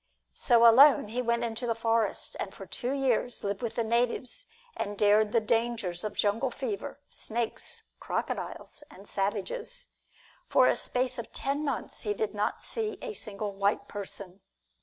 So 0.33 0.65
alone 0.67 1.09
he 1.09 1.21
went 1.21 1.43
into 1.43 1.67
the 1.67 1.75
forests, 1.75 2.33
and 2.33 2.55
for 2.55 2.65
two 2.65 2.91
years 2.91 3.43
lived 3.43 3.61
with 3.61 3.75
the 3.75 3.83
natives 3.83 4.47
and 4.75 4.97
dared 4.97 5.31
the 5.31 5.39
dangers 5.39 6.03
of 6.03 6.15
jungle 6.15 6.49
fever, 6.49 6.99
snakes, 7.07 7.83
crocodiles 7.99 8.83
and 8.89 9.07
savages. 9.07 9.89
For 10.47 10.65
a 10.65 10.75
space 10.75 11.19
of 11.19 11.31
ten 11.31 11.63
months 11.63 11.99
he 12.01 12.15
did 12.15 12.33
not 12.33 12.59
see 12.61 12.97
a 13.03 13.13
single 13.13 13.51
white 13.53 13.87
person. 13.87 14.41